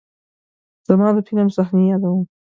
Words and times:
زه 0.87 0.93
د 1.15 1.19
فلم 1.27 1.47
صحنې 1.55 1.83
یادوم. 1.91 2.21